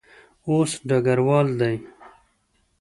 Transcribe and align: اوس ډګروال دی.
اوس 0.47 0.71
ډګروال 0.87 1.47
دی. 1.59 1.75